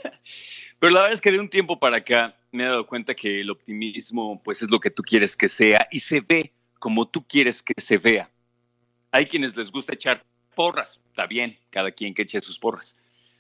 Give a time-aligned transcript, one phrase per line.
[0.80, 3.42] pero la verdad es que de un tiempo para acá me he dado cuenta que
[3.42, 7.28] el optimismo pues es lo que tú quieres que sea y se ve como tú
[7.28, 8.32] quieres que se vea.
[9.12, 10.24] Hay quienes les gusta echar
[10.54, 12.96] porras, está bien, cada quien que eche sus porras.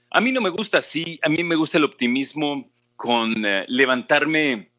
[0.09, 4.69] A mí no me gusta así, a mí me gusta el optimismo con eh, levantarme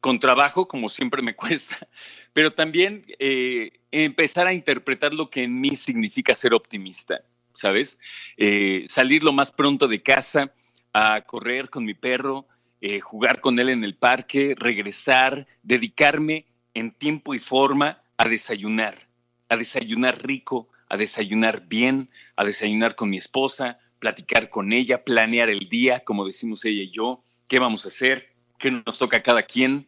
[0.00, 1.88] con trabajo, como siempre me cuesta,
[2.32, 7.22] pero también eh, empezar a interpretar lo que en mí significa ser optimista,
[7.54, 7.98] ¿sabes?
[8.36, 10.52] Eh, salir lo más pronto de casa,
[10.92, 12.46] a correr con mi perro,
[13.02, 19.06] jugar con él en el parque, regresar, dedicarme en tiempo y forma a desayunar,
[19.48, 25.48] a desayunar rico, a desayunar bien, a desayunar con mi esposa, platicar con ella, planear
[25.48, 29.22] el día, como decimos ella y yo, qué vamos a hacer, qué nos toca a
[29.22, 29.86] cada quien,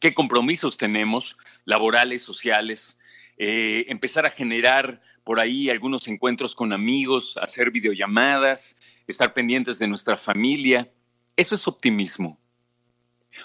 [0.00, 2.98] qué compromisos tenemos, laborales, sociales,
[3.38, 9.88] eh, empezar a generar por ahí algunos encuentros con amigos, hacer videollamadas, estar pendientes de
[9.88, 10.90] nuestra familia.
[11.36, 12.38] Eso es optimismo.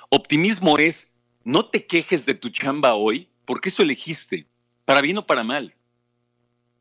[0.09, 4.47] Optimismo es no te quejes de tu chamba hoy, porque eso elegiste,
[4.85, 5.75] para bien o para mal.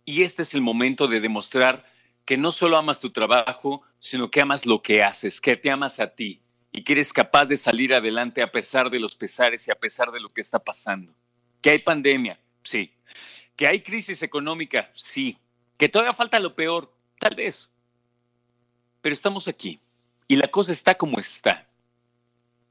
[0.05, 1.87] Y este es el momento de demostrar
[2.25, 6.01] que no solo amas tu trabajo, sino que amas lo que haces, que te amas
[6.01, 9.71] a ti y que eres capaz de salir adelante a pesar de los pesares y
[9.71, 11.15] a pesar de lo que está pasando.
[11.61, 12.93] Que hay pandemia, sí.
[13.57, 15.39] Que hay crisis económica, sí.
[15.77, 17.69] Que todavía falta lo peor, tal vez.
[19.01, 19.81] Pero estamos aquí
[20.27, 21.69] y la cosa está como está.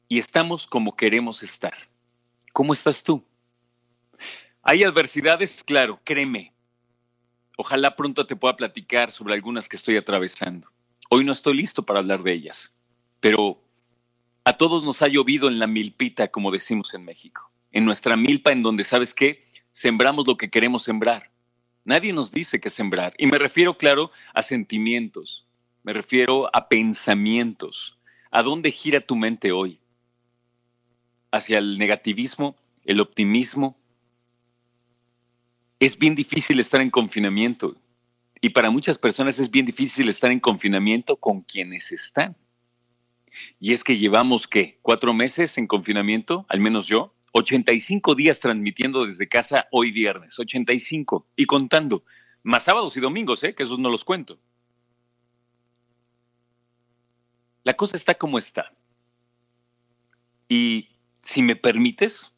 [0.08, 1.78] Y estamos como queremos estar.
[2.52, 3.24] ¿Cómo estás tú?
[4.64, 6.54] Hay adversidades, claro, créeme,
[7.64, 10.68] Ojalá pronto te pueda platicar sobre algunas que estoy atravesando.
[11.12, 12.74] Hoy no estoy listo para hablar de ellas,
[13.20, 13.64] pero
[14.44, 17.52] a todos nos ha llovido en la milpita, como decimos en México.
[17.72, 19.46] En nuestra milpa, en donde, ¿sabes qué?
[19.72, 21.30] Sembramos lo que queremos sembrar.
[21.84, 23.14] Nadie nos dice qué sembrar.
[23.20, 25.46] Y me refiero, claro, a sentimientos.
[25.84, 28.00] Me refiero a pensamientos.
[28.32, 29.80] ¿A dónde gira tu mente hoy?
[31.32, 32.56] ¿Hacia el negativismo,
[32.86, 33.78] el optimismo,
[35.82, 37.76] es bien difícil estar en confinamiento.
[38.40, 42.38] Y para muchas personas es bien difícil estar en confinamiento con quienes están.
[43.60, 44.78] Y es que llevamos, ¿qué?
[44.84, 46.46] ¿Cuatro meses en confinamiento?
[46.50, 47.16] Al menos yo.
[47.34, 50.38] 85 días transmitiendo desde casa hoy viernes.
[50.38, 51.28] 85.
[51.36, 52.04] Y contando.
[52.44, 53.56] Más sábados y domingos, ¿eh?
[53.56, 54.40] Que esos no los cuento.
[57.64, 58.72] La cosa está como está.
[60.48, 60.90] Y
[61.24, 62.32] si me permites,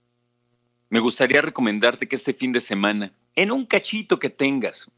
[0.90, 4.90] me gustaría recomendarte que este fin de semana en un cachito que tengas.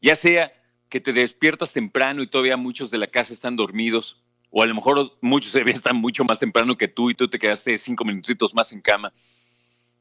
[0.00, 0.52] Ya sea
[0.88, 4.74] que te despiertas temprano y todavía muchos de la casa están dormidos, o a lo
[4.74, 8.72] mejor muchos están mucho más temprano que tú y tú te quedaste cinco minutitos más
[8.72, 9.12] en cama.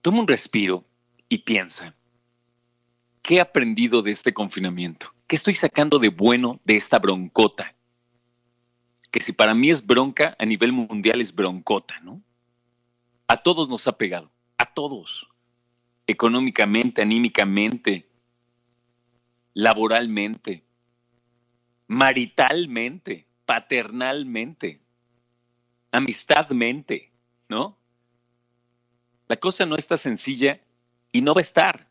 [0.02, 0.86] Toma un respiro
[1.28, 1.96] y piensa,
[3.22, 5.14] ¿qué he aprendido de este confinamiento?
[5.28, 7.76] ¿Qué estoy sacando de bueno de esta broncota?
[9.12, 12.22] Que si para mí es bronca, a nivel mundial es broncota, ¿no?
[13.28, 15.28] A todos nos ha pegado, a todos
[16.08, 18.08] económicamente, anímicamente,
[19.54, 20.64] laboralmente,
[21.88, 24.82] maritalmente, paternalmente,
[25.92, 27.12] amistadmente,
[27.50, 27.78] ¿no?
[29.28, 30.62] La cosa no está sencilla
[31.12, 31.90] y no va a estar.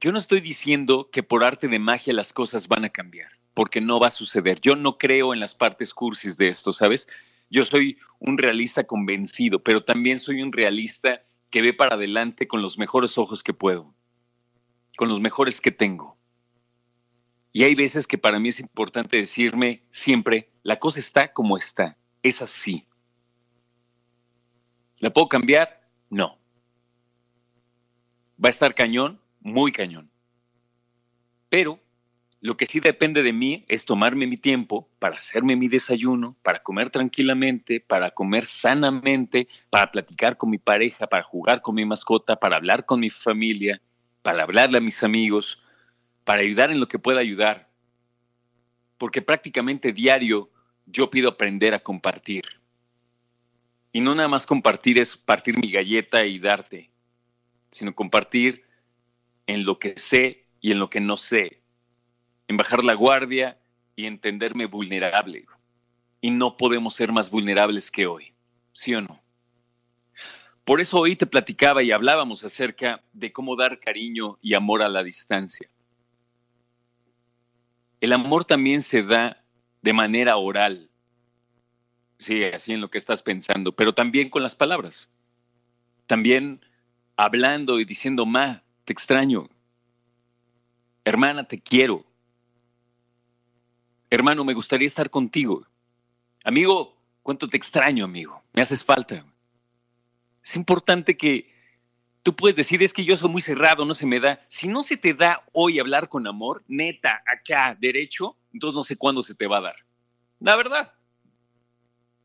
[0.00, 3.80] Yo no estoy diciendo que por arte de magia las cosas van a cambiar, porque
[3.80, 4.60] no va a suceder.
[4.60, 7.08] Yo no creo en las partes cursis de esto, ¿sabes?
[7.48, 12.62] Yo soy un realista convencido, pero también soy un realista que ve para adelante con
[12.62, 13.94] los mejores ojos que puedo,
[14.96, 16.16] con los mejores que tengo.
[17.52, 21.96] Y hay veces que para mí es importante decirme siempre, la cosa está como está,
[22.22, 22.86] es así.
[24.98, 25.88] ¿La puedo cambiar?
[26.10, 26.38] No.
[28.42, 29.20] ¿Va a estar cañón?
[29.40, 30.10] Muy cañón.
[31.48, 31.80] Pero
[32.40, 36.62] lo que sí depende de mí es tomarme mi tiempo para hacerme mi desayuno, para
[36.62, 42.36] comer tranquilamente, para comer sanamente, para platicar con mi pareja, para jugar con mi mascota,
[42.36, 43.80] para hablar con mi familia,
[44.22, 45.62] para hablarle a mis amigos,
[46.24, 47.70] para ayudar en lo que pueda ayudar.
[48.98, 50.50] Porque prácticamente diario
[50.84, 52.44] yo pido aprender a compartir.
[53.92, 56.90] Y no nada más compartir es partir mi galleta y darte,
[57.70, 58.64] sino compartir
[59.46, 61.62] en lo que sé y en lo que no sé,
[62.48, 63.58] en bajar la guardia
[63.94, 65.46] y entenderme vulnerable.
[66.20, 68.32] Y no podemos ser más vulnerables que hoy,
[68.72, 69.22] ¿sí o no?
[70.64, 74.88] Por eso hoy te platicaba y hablábamos acerca de cómo dar cariño y amor a
[74.88, 75.70] la distancia.
[78.00, 79.42] El amor también se da
[79.80, 80.90] de manera oral.
[82.18, 85.08] Sí, así en lo que estás pensando, pero también con las palabras.
[86.06, 86.60] También
[87.16, 89.48] hablando y diciendo, ma, te extraño.
[91.04, 92.04] Hermana, te quiero.
[94.10, 95.66] Hermano, me gustaría estar contigo.
[96.44, 98.42] Amigo, cuánto te extraño, amigo.
[98.52, 99.24] Me haces falta.
[100.42, 101.52] Es importante que
[102.22, 104.40] tú puedes decir, es que yo soy muy cerrado, no se me da.
[104.48, 108.96] Si no se te da hoy hablar con amor, neta, acá, derecho, entonces no sé
[108.96, 109.76] cuándo se te va a dar.
[110.38, 110.92] La verdad.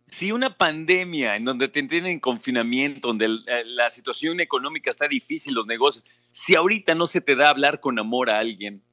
[0.06, 5.08] Si una pandemia en donde te tienen en confinamiento, donde eh, la situación económica está
[5.08, 8.84] difícil, los negocios, si ahorita no se te da hablar con amor a alguien,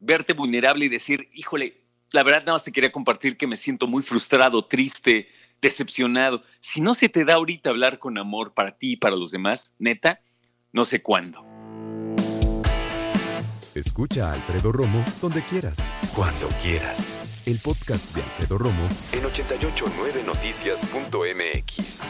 [0.00, 1.83] verte vulnerable y decir, híjole,
[2.14, 5.26] la verdad nada más te quería compartir que me siento muy frustrado, triste,
[5.60, 6.44] decepcionado.
[6.60, 9.74] Si no se te da ahorita hablar con amor para ti y para los demás,
[9.80, 10.20] neta,
[10.72, 11.44] no sé cuándo.
[13.74, 15.82] Escucha a Alfredo Romo donde quieras,
[16.14, 17.42] cuando quieras.
[17.46, 22.08] El podcast de Alfredo Romo en 889noticias.mx.